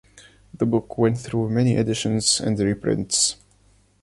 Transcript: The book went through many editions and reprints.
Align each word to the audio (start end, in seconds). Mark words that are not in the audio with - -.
The 0.51 0.65
book 0.65 0.97
went 0.97 1.19
through 1.19 1.51
many 1.51 1.75
editions 1.77 2.39
and 2.39 2.57
reprints. 2.57 3.35